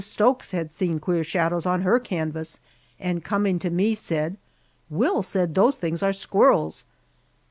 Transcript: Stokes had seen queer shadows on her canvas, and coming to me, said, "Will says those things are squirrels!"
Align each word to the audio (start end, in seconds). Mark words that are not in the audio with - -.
Stokes 0.03 0.49
had 0.51 0.71
seen 0.71 0.97
queer 0.99 1.23
shadows 1.23 1.67
on 1.67 1.81
her 1.81 1.99
canvas, 1.99 2.59
and 2.99 3.23
coming 3.23 3.59
to 3.59 3.69
me, 3.69 3.93
said, 3.93 4.35
"Will 4.89 5.21
says 5.21 5.49
those 5.51 5.75
things 5.75 6.01
are 6.01 6.11
squirrels!" 6.11 6.85